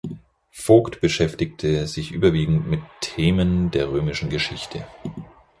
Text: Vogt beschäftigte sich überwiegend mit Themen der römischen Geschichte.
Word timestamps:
Vogt 0.49 0.99
beschäftigte 0.99 1.85
sich 1.85 2.11
überwiegend 2.11 2.65
mit 2.67 2.79
Themen 3.01 3.69
der 3.69 3.91
römischen 3.91 4.31
Geschichte. 4.31 4.83